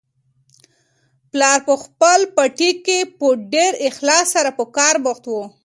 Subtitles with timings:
[1.31, 5.33] پلار په خپل پټي کې په ډېر اخلاص سره په کار بوخت و.